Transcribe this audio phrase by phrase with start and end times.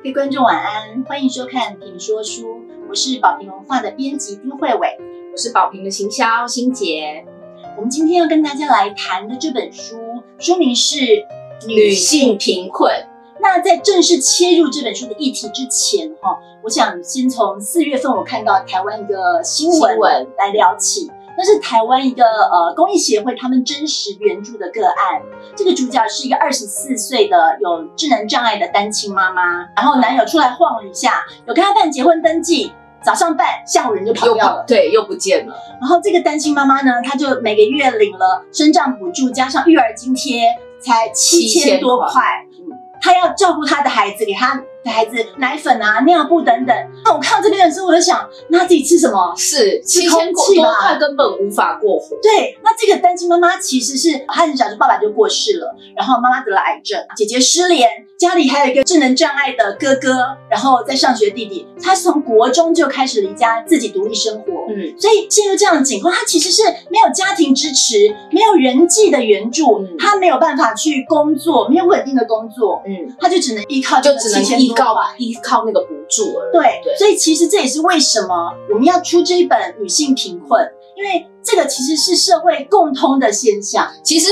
[0.00, 4.96] 各位观众晚安，欢迎收看评说书，我是宝瓶文化的编辑丁慧伟，
[5.32, 7.26] 我是宝瓶的行销心杰。
[7.76, 9.96] 我们今天要跟大家来谈的这本书，
[10.38, 10.98] 书名是
[11.66, 12.92] 《女性贫困》。
[13.40, 21.10] 那在正式切入这本书的议题之前，哈，我想先从四月份我看到台湾一个新闻来聊起。
[21.38, 25.22] 那是台湾一个呃公益协会他们真实援助的个案。
[25.54, 29.42] 这个主角是一个二十四岁的有智能障碍的单亲妈妈，
[29.76, 32.72] 然后男友出来晃了一下，有跟他办结婚登记，
[33.04, 35.54] 早上办，下午人就跑掉了，对，又不见了。
[35.80, 40.42] 然后这个单亲妈妈呢，她就每个月领了生障补助加上育儿津贴，
[40.80, 42.44] 才七千多块。
[43.00, 44.60] 她要照顾她的孩子，给她。
[44.84, 46.74] 孩子奶粉啊、尿布等等。
[47.04, 49.34] 那我看到这边的时候，我就想，那自己吃什么？
[49.36, 50.44] 是七千多
[50.80, 52.16] 块根本无法过活。
[52.22, 61.66] 对，那这个单亲妈妈其实是她很小就爸爸就过世了，然后妈妈得了癌症，姐姐失联，家里还有一个智能障碍的哥哥，然后在上学弟弟。
[61.82, 74.67] 她从国中就开始离家自己独立生活，嗯，所以陷入这样的情况，她其实是没有家庭支持，没有人际的援助，她没有办法去工作，没有稳定的工作，嗯，她就只能依靠，就只能依。
[74.72, 76.52] 靠依靠那个补助而已。
[76.52, 80.62] 对，所以其实这也是为什么我们要出这一本《女性贫困》，
[80.96, 83.90] 因为这个其实是社会共通的现象。
[84.02, 84.28] 其实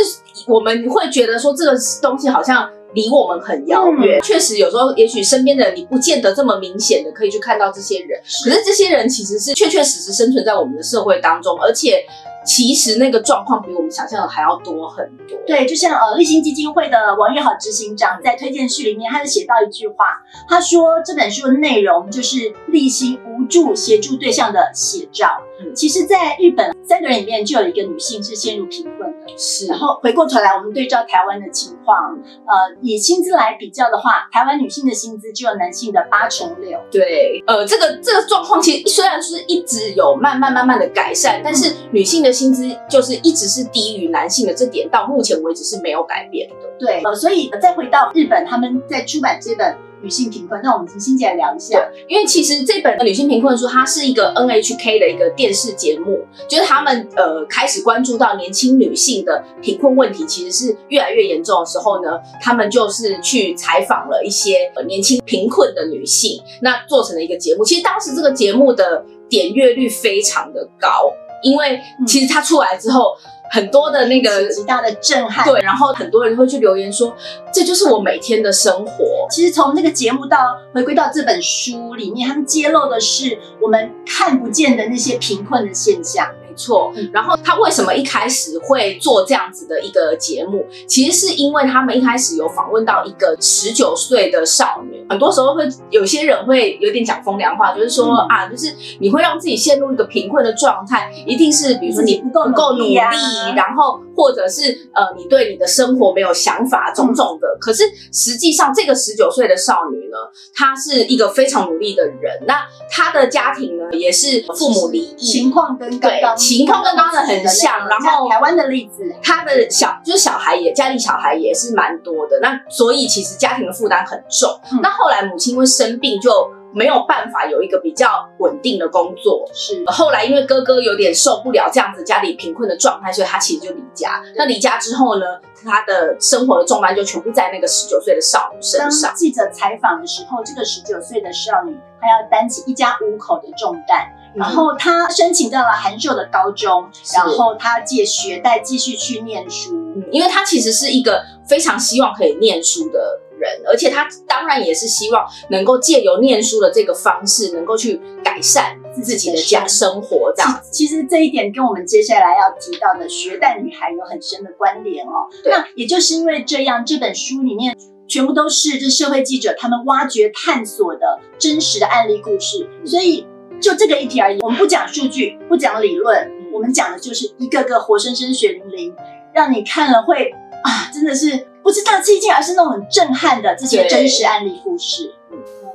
[0.47, 4.21] 我们会觉得说这个东西好像离我们很遥远。
[4.23, 12.05] 确实，有时候也许身边的人你不见得这么明显的可以去看到这些人，可是这些人其实是确确实实生存在我们的社会当中，而且。
[12.47, 15.37] 其实那个状况比我们想象的还要多很多。
[15.47, 25.29] 对，就像呃立新基金会的王玉好执行长在推荐序里面，他就写到一句话，他说这本书的内容就是立新无助协助对象的写照。
[25.75, 29.17] 其实，在日本三个人里面就有一个女性是陷入贫困的。
[29.37, 29.67] 是。
[29.67, 36.79] 然后回过头来，我们对照台湾的情况，呃，以薪资来比较的话，台湾女性的薪资只有男性的八成六。
[36.91, 37.43] 对。
[37.47, 46.55] 呃，这个这个状况其实虽然是一直有慢慢慢慢的改善，但是女性的薪资就是一直是低于男性的，这点到目前为止是没有改变的。
[46.79, 47.01] 对。
[47.03, 49.75] 呃，所以再回到日本，他们在出版这本。
[50.03, 51.89] 女性贫困，那我们从欣姐来聊一下。
[52.09, 67.65] 因为其实这本女性贫困书，它是一个 NHK 的一个电视节目，就是他们呃开始关注到年轻女性的贫困问题，其实是越来越严重的时候呢，他们就是去采访了一些年轻贫困的女性，那做成了一个节目。
[67.65, 73.17] 其实当时这个节目的点阅率非常的高，因为其实它出来之后。
[73.51, 77.17] 很多的那个极大的震撼，对，然后很多人会去留言说，
[77.53, 79.27] 这就是我每天的生活。
[79.31, 86.29] 其实从那个节目到回归到这本书里面，他们揭露的是我们看不见的那些贫困的现象。
[86.57, 90.67] 错，然后他为什么一开始会做这样子的一个节目？
[90.89, 107.47] 其实是因为他们一开始有访问到一个十九岁的少女，很多时候会有些人会有点讲风凉话，就是说啊，就是你会让自己陷入一个贫困的状态，一定是比如说你不够够努力，然后或者是呃你对你的生活没有想法种种的。
[107.61, 110.17] 可是实际上这个十九岁的少女呢，
[110.55, 116.37] 她是一个非常努力的人，那她的家庭呢也是父母离异，情况跟刚刚。
[116.37, 124.51] 情况跟刚刚的很像，然后台湾的例子，她的小就是小孩也家里小孩也是蛮多的，那所以其实家庭的负担很重。
[124.83, 126.31] 那后来母亲因为生病就
[126.77, 134.23] 没有办法有一个比较稳定的工作，是后来因为哥哥有点受不了这样子家里贫困的状态，所以他其实就离家。
[134.37, 135.25] 那离家之后呢，
[135.65, 139.15] 他的生活的重担就全部在那个十九岁的少女身上。
[139.15, 144.07] 记者采访的时候，这个十九岁的少女她要担起一家五口的重担。
[144.35, 149.73] 然后他申请到了函授的高中，然后他借学贷继续去念书，
[150.11, 160.33] 因为他其实是一个非常希望可以念书的人，而且他当然也是希望能够借由念书的这个方式，能够去改善自己的家生活。
[160.37, 165.29] 这样，其实这一点跟我们接下来要提到的学贷女孩有很深的关联哦。
[165.45, 167.77] 那也就是因为这样，这本书里面
[168.09, 173.27] 全部都是这社会记者他们挖掘探索的真实的案例故事，所以。
[173.59, 178.95] 就这个议题而已，我们不讲数据，不讲理论，我们讲的就是一个个活生生、血淋淋，
[179.33, 180.31] 让你看了会
[180.67, 185.15] 啊，真的是不知道吃一惊，而是那种很震撼的这些真实案例故事。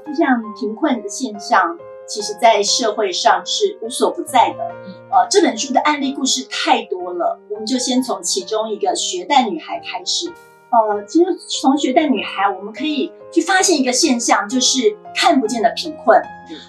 [0.05, 0.27] 就像
[0.59, 4.57] 贫困的现象，其实在社会上是无所不在的。
[5.09, 10.27] 呃，这本书的案例故事太多了，我们就先从其中一个学贷女孩开始。
[10.71, 11.25] 呃，其实
[11.61, 16.21] 从学贷女孩，我们可以去发现一个现象，就是看不见的贫困。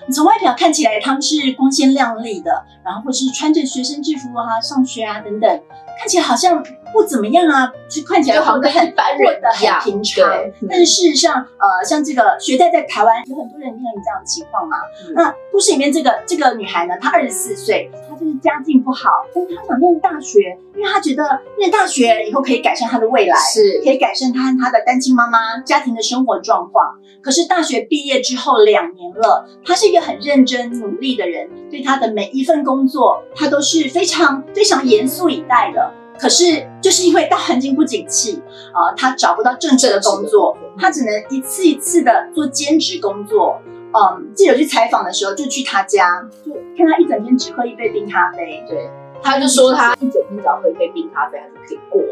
[0.06, 5.62] 你从外表看起来他们是光鲜亮丽的，然后或是穿着学生制服啊上学啊等等，
[5.98, 10.28] 看起来好像不怎么样啊，就看起来好像很一般人很平常。
[10.68, 14.76] 但是事实上，呃，像这个学贷在台湾有很多人面临这样的情况嘛。
[15.14, 26.98] 那故事里面这个这个女孩呢，她二十四岁，她就是家境不好，但是她想念大学，因为她觉得念大学以后可以改善她的未来，是可以改善她和她的单亲妈妈家庭的生活状况。
[27.22, 35.92] 可是大学毕业之后两年了，她是一个很认真努力的人，对她的每一份工作，她都是非常非常严肃以待的。
[36.18, 38.42] 可是就是因为大环境不景气，
[38.72, 43.60] 啊，他找不到正式的工作，他只能一次一次的做兼职工作。
[43.94, 48.64] 嗯，记者去采访的时候，就去他家，就看他一整天只喝一杯冰咖啡。
[48.66, 48.90] 对，
[49.22, 52.06] 他就说他一整天只要喝一杯冰咖啡，他就可以过活。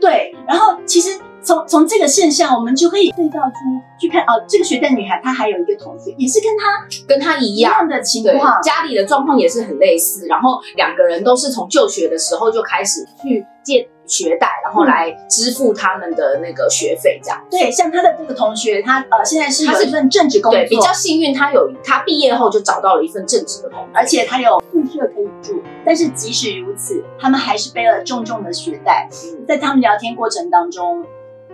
[0.00, 3.54] 对，然后其实从从这个现象，我们就可以对照出
[4.00, 13.88] 去看哦，这个学贷女孩她还有一个同学，也是跟她跟她一样的情况，家里的状况也是很类似，然后两个人都是从就学的时候就开始去借。
[14.08, 17.38] 学贷，然后来支付他们的那个学费，这样。
[17.50, 25.62] 对，像他的这个同学，他呃现在是有一份正职工作，比较幸运，他有他毕业后就找到了一份正职的工作，而且他有宿舍可以住。
[25.84, 29.08] 但是即使如此，他们还是背了重重的学贷。
[29.46, 31.04] 在他们聊天过程当中，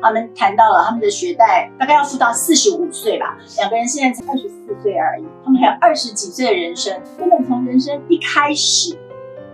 [0.00, 8.96] 他们谈到了他们的学贷大概要付到四十五岁吧，两个人现在才二十四岁而已，他们还有二十几岁的人生，根本从人生一开始，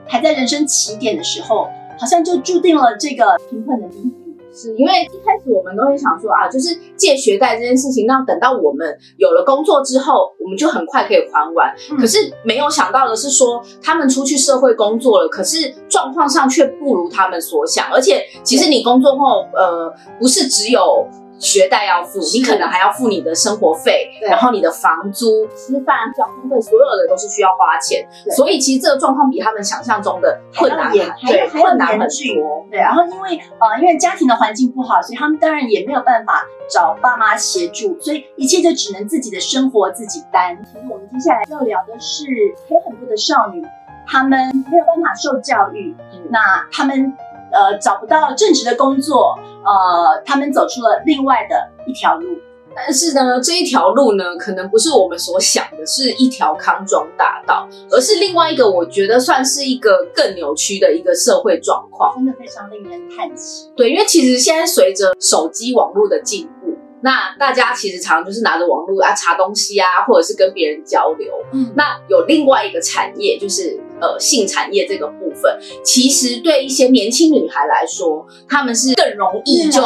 [0.06, 1.68] 还在人生起点的时候。
[1.98, 4.14] 好像就注定了这个贫困的命运，
[4.60, 11.74] 是因为一开始我们都会想说啊，就是借学贷这件事情，那等到我们有了工作之后，我们就很快可以还完。
[11.98, 21.06] 可是没有想到的是说，他们出去社会工作了，可是状况上却不如他们所想，而且其实你工作后，呃，不是只有。
[21.40, 28.06] 学贷要付，你可能还要付你的生活费，然后你的房租、吃饭、交通费，所有的都是需要花钱。
[28.36, 32.66] 所以其实这个状况比他们想象中的困难，对，困难很多。
[32.70, 40.56] 对，然后因为呃，因为家庭的环境不好，所以他们当然也没有办法找爸妈协助，所以一切就只能自己的生活自己担。
[40.64, 42.26] 其实我们接下来要聊的是，
[42.68, 43.64] 还有很多的少女，
[44.06, 45.96] 她们没有办法受教育，
[46.28, 46.38] 那
[46.70, 47.16] 她们。
[47.52, 52.26] 呃，找不到正职的工作，呃，他们走出了另外的一条路。
[52.72, 63.68] 但是呢，这一条路呢，可能不是我们所想的，是一条康庄大道，而是另外一个，我觉得算是一个更扭曲的一个社会状况，真的非常令人叹息。
[63.76, 66.76] 对，因为其实现在随着手机网络的进步。
[67.02, 71.32] 那大家其实常常就是拿着网络啊查东西啊，或者是跟别人交流。
[71.52, 79.80] 嗯，那有另外一个产业，就是呃性产业这个部分，其实对一些年轻女孩来说，她们是更容易就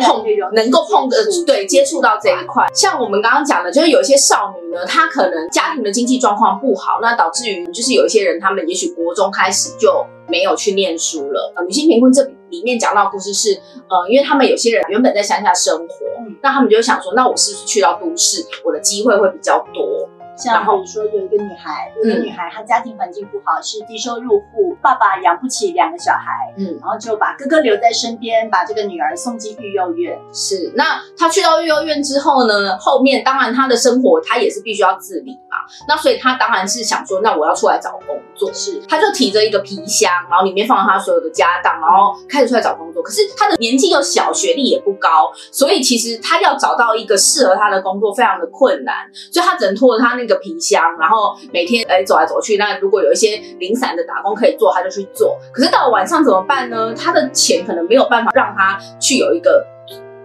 [0.00, 0.24] 碰
[0.54, 1.16] 能够碰的
[1.46, 2.66] 对接触到这一块。
[2.74, 10.06] 像我们刚刚讲的，就是有一些少女呢，她可能家庭的经济状况不好，那导致于就是有一些人，他们也许国中开始就。
[10.28, 11.52] 没有去念书了。
[11.56, 16.06] 呃，女性贫困这里面讲到故事是，呃，因为他们有些人原本在乡下生活，
[16.40, 20.08] 那他们就想说，那我是不是去到都市，我的机会会比较多？
[20.40, 30.18] 像比如说有一个女孩，有一个女孩，她家庭环境不好，是低收入户，爸爸养不起两个小孩，嗯，然后就把哥哥留在身边，把这个女儿送进育幼院。
[30.32, 43.02] 是，那她去到育幼院之后呢，后面当然她的生活她也是必须要自理嘛，那所以她当然是想说，那我要出来找工作，是，她就提着一个皮箱，然后里面放了她所有的家当，然后开始出来找工作。
[43.02, 48.94] 可是她的年纪又小，学历也不高，所以其实她要找到一个适合她的工作非常的困难，
[49.30, 50.29] 所以她只能拖着她那。
[50.29, 52.56] 个皮箱，然后每天哎走来走去。
[52.56, 55.38] 那如果有一些零散的打工可以做，他就去做。
[55.52, 56.94] 可是到了晚上怎么办呢？
[56.94, 59.64] 他的钱可能没有办法让他去有一个，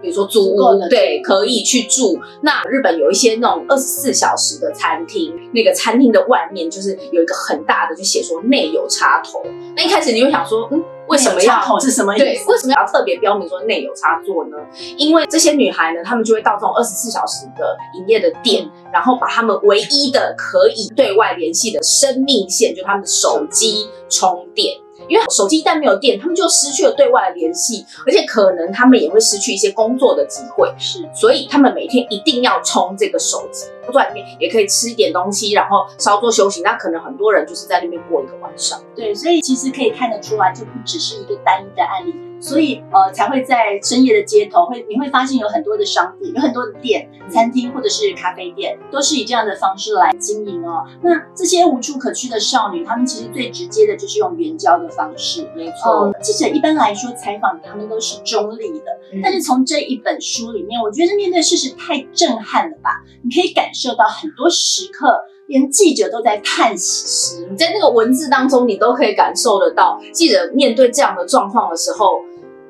[0.00, 2.18] 比如说租屋，对，可以去住。
[2.42, 9.42] 那日本有一些那种二十四小时的餐厅，那个餐厅的外面就是有一个很大的，就写说内有插头。
[9.76, 10.82] 那一开始你会想说，嗯。
[11.08, 12.24] 为什么要是什么意思？
[12.24, 14.56] 对，为什么要特别标明说内有插座呢？
[14.96, 24.76] 因为这些女孩呢，她们就会到这种二十四小时的营业的店，然后把她们唯一的可以对外联系的生命线，就她们的手机充电。
[25.08, 30.72] 因为手机一旦没有电，他们就失去了对外的联系，而且可能他们也会失去一些工作的机会。
[30.78, 36.62] 是，所以他们每天一定要充这个手机，坐在里面也可以吃一点东西，然后稍作休息。
[36.62, 38.80] 那可能很多人就是在那边过一个晚上。
[38.94, 42.14] 对，所以其实可以看得出来，就不只是一个单一的案例。
[42.40, 50.84] 所以呃才会在深夜的街头会你会发现有很多的商店，有很多的店、餐厅或者是咖啡店，都是以这样的方式来经营哦。
[51.02, 55.48] 那这些无处可去的少女，她们其实最直接的就是用援交的方式。
[55.56, 58.86] 没错，记者一般来说采访他们都是中立的，
[59.22, 63.02] 但是从这一本书里面，我觉得面对事实太震撼了吧？
[63.22, 65.20] 你可以感受到很多时刻。
[65.46, 72.20] 连记者都在叹息，你在那个文字当中，你都可以感受得到，记者面对这样的状况的时候，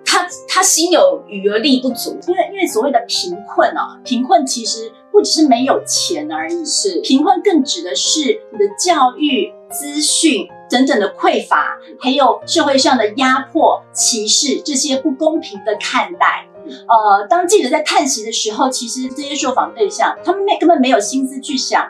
[0.05, 8.21] 他他心有余而力不足，因为因为所谓的贫困啊，贫困其实不只是没有钱而已，是贫困更指的是
[8.53, 16.47] 你的教育、资讯等等的匮乏，还有社会上的压迫、歧视这些不公平的看待。
[16.67, 21.89] 呃，当记者在叹息的时候，其实这些受访对象他们没根本没有心思去想。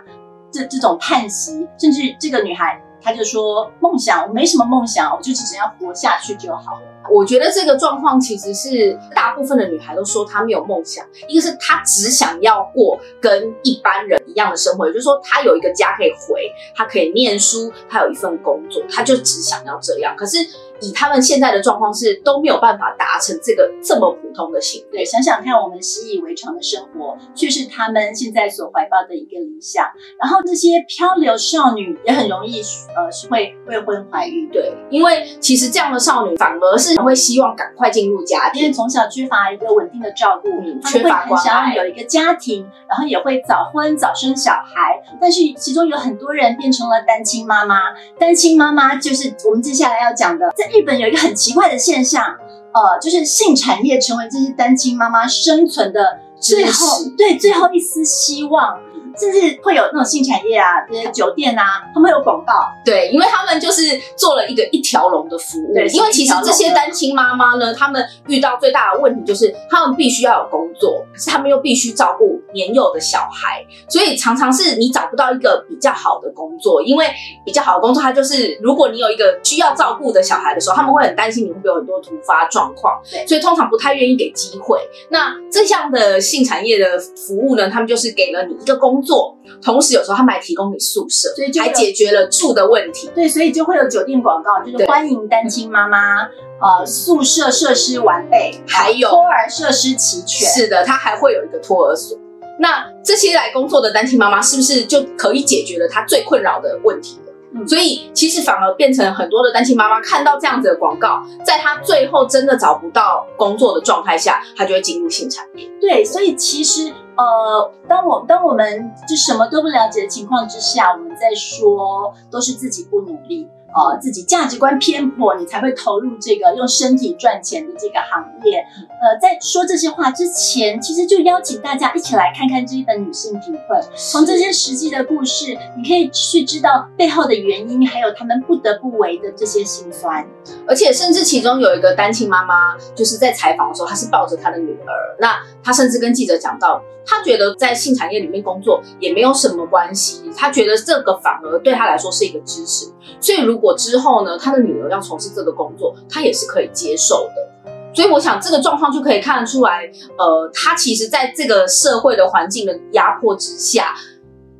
[0.56, 20.14] 这这种叹息，甚至这个女孩，她就说：“梦想，我没什么梦想，我就只想要活下去就好了。”我觉得这个状况其实是大部分的女孩都说她没有梦想，一个是她只想要过跟一般人一样的生活，也就是说她有一个家可以回，她可以念书，她有一份工作，她就只想要这样。
[20.16, 20.38] 可是。
[20.80, 24.88] 以他们现在的状况是都没有办法达成这个这么普通的幸福。
[24.92, 29.86] 对，想想看，我们习以为常的生活，却是他们现在所怀抱的一个理想。
[30.20, 32.60] 然后这些漂流少女也很容易，
[32.94, 34.50] 呃，是会未婚怀孕。
[34.50, 40.48] 对，因为其实这样的少女反而是会希望赶快进入家庭，因为从小缺乏一个稳定的照顾，
[40.88, 45.02] 缺乏很想要有一个家庭，然后也会早婚早生小孩。
[45.20, 47.78] 但是其中有很多人变成了单亲妈妈，
[48.18, 50.50] 单亲妈妈就是我们接下来要讲的。
[50.56, 56.86] 在日本有一个很奇怪的现象，呃，就是性产业成为这些单亲妈妈生存的最后
[57.16, 58.78] 对最后一丝希望。
[59.18, 62.52] 甚至会有那种性产业啊，这些酒店啊，他们有广告。
[62.84, 65.72] 对，因为他们就是做了一个一条龙的服务。
[65.72, 76.82] 对，因为其实这些单亲妈妈呢，他们遇到最大的问题就是他们必须要有工作，可是他们又必须照顾年幼的小孩，所以常常是你找不到一个比较好的工作。
[76.82, 77.06] 因为
[77.44, 83.00] 比较好的工作，它就是如果你有一个需要照顾的小孩的时候，他们会很担心你会不会有很多突发状况。
[83.10, 84.78] 对，所以通常不太愿意给机会。
[85.08, 89.02] 那这项的性产业的服务呢，他们就是给了你一个工。
[89.06, 93.08] 做，同时有时候他们还提供你宿舍，所以还解决了住的问题。
[93.14, 96.24] 对，所以就会有酒店广告，就是欢迎单亲妈妈，
[96.60, 100.48] 呃，宿舍设施完备，还有托儿设施齐全。
[100.50, 102.18] 是的，他还会有一个托儿所。
[102.58, 107.20] 那这些来工作的单亲妈妈，是不是就可以解决了她最困扰的问题？
[107.66, 115.68] 所以其实反而变成很多的单亲妈妈看到这样子的广告，在她最后真的找不到工作的状态下，她就会进入性产业。
[115.80, 116.92] 对，所以其实。
[117.18, 123.48] 呃，当我当我们就什么都不了解的情况之下，我们在说都是自己不努力。
[123.76, 128.64] 呃，自己价值观偏颇，你才会投入这个用身体赚钱的这个行业。
[129.02, 133.78] 呃，在说这些话之前，其实就邀请大家一起来看看这一本《女性贫困》，
[134.10, 140.26] 从这些实际的故事，你可以去知道背后的原因，还有他们不得不为的这些辛酸。
[140.66, 152.86] 而且，甚至其中有一个单亲妈妈，就是在采访的时候，她是抱着她的女儿，那她甚至跟记者讲到，她觉得在性产业里面工作也没有什么关系，她觉得这个反而对她来说是一个支持。
[153.20, 157.72] 所以，如果之后呢，她的女儿要从事这个工作，她也是可以接受的。
[157.94, 163.94] 所以，我想这个状况就可以看得出来，呃，他其实在这个社会的环境的压迫之下，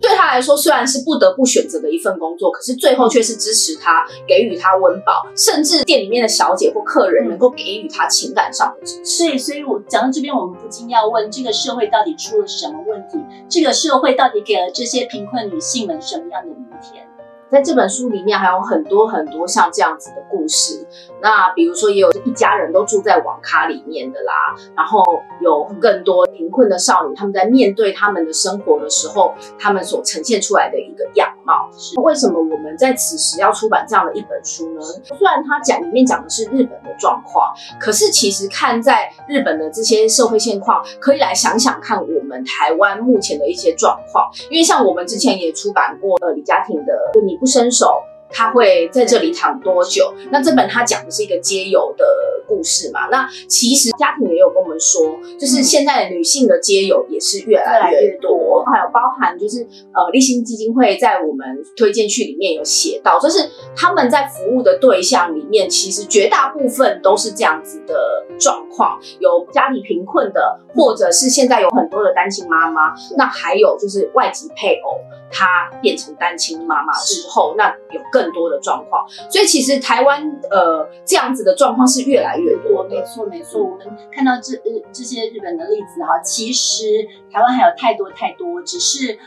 [0.07, 9.05] 对他来说虽然是不得不选择的一份工作，可是最后却是支持他，给予他温饱，甚至店里面的小姐或客人能够给予他情感上的支持。
[9.05, 13.19] 所以，所以我讲到这边，我们不禁要问：这个社会到底出了什么问题？
[13.49, 17.05] 这个社会到底给了这些贫困女性们什么样的明天？
[17.49, 20.87] 在这本书里面还有很多很多像这样子的故事，
[21.23, 24.33] 那比如说也有一家人都住在网咖里面的啦，
[24.77, 25.03] 然后
[25.41, 31.71] 有更多贫困的少女，他们在面对他们的生活的时候，他们所呈现出来的一个样貌。
[32.03, 34.81] 为什么我们在此时要出版这样的一本书呢？
[35.05, 47.37] 虽然它讲里面讲的是日本状况，可是其实看在日本的这些社会现况，可以来想想看我们台湾目前的一些状况，因为像我们之前也出版过呃李家庭的就你。
[47.37, 50.15] 不伸手，他会在这里躺多久？
[50.31, 52.03] 那这本他讲的是一个街友的
[52.49, 53.09] 故事嘛？
[53.11, 67.95] 那其实家庭也有公说，就是现在女性的街友也是越来越多，还有包含就是呃立新基金会在我们推荐序里面有写到，就是他们在服务的对象里面，其实绝大部分都是这样子的
[68.39, 74.99] 状况，有家里贫困的，或者是现在有很多的单亲妈妈，那还有就是外籍配偶，
[75.31, 82.85] 他变成单亲妈妈之后，那有更多的状况，所以其实台湾呃这样子的状况是越来越多。
[82.89, 86.85] 没错没错，我们看到这呃这些日本的例子哈，其实
[87.33, 89.19] 台湾还有太多太多，只是。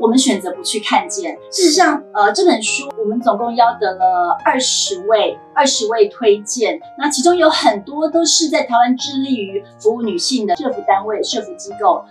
[0.00, 1.36] 我们选择不去看见。
[1.50, 6.80] 事实上，呃，这本书我们总共邀得了二十位，二十位推荐。
[6.96, 12.04] 那其中有很多都是在台湾致力于服务女性的社服单位、社服机构。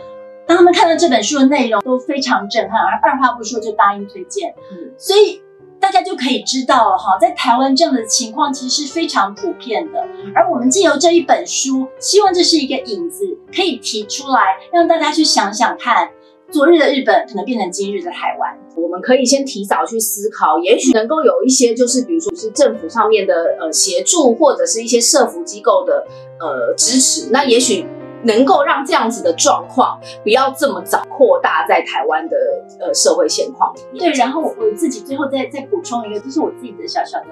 [0.46, 4.53] 当他们看到这本书的内容，都非常震撼，而二话不说就答应推荐。
[4.70, 5.41] 嗯，所以
[5.79, 10.00] 大家就可以知道了哈，在台湾这样的情况其实是非常普遍的。
[10.36, 16.10] 而我们借由这一本书，希望这是一个引子，可以提出来，让大家去想想看。
[16.50, 26.07] 昨日的日本可能变成今日的台湾，我们可以先提早去思考，也许能够有一些，就是比如说是政府上面的呃协助，或者是一些社服机构的
[26.39, 27.86] 呃支持，那也许
[28.24, 32.36] 能够让这样子的状况不要这么早扩大在台湾的
[32.79, 34.00] 呃社会现况里面。
[34.00, 37.27] 对，然后我自己最后再再补充一个，这是我自己的小小的。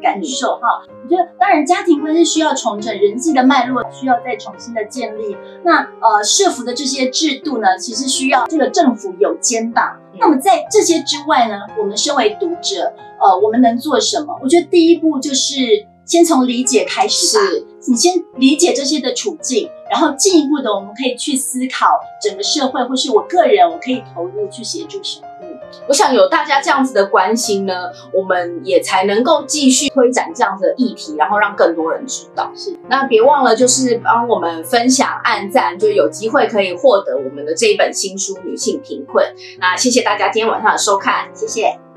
[0.00, 0.68] 感受哈，
[1.02, 5.36] 我觉得当然家庭关系需要重整，人际的脉络需要再重新的建立。
[5.64, 9.98] 那呃，设服的这些制度呢，其实需要这个政府有肩膀。
[10.20, 14.38] 那么在这些之外呢，我们身为读者，呃，我们能做什么？
[14.40, 15.56] 我觉得第一步就是
[16.04, 17.42] 先从理解开始吧。
[17.88, 21.86] 你先理解这些的处境，然后进一步的，我们可以去思考
[22.22, 25.26] 整个社会，或是我个人，我可以投入去协助什么。
[25.86, 27.74] 我想有大家这样子的关心呢，
[28.12, 32.50] 我们也才能够继续推展这样子的议题，然后让更多人知道。
[32.54, 39.24] 是，那别忘了就是帮我们分享、按赞，就有机会可以获得我们的这一本新书《女性贫困》。
[39.60, 41.87] 那谢谢大家今天晚上的收看，谢谢。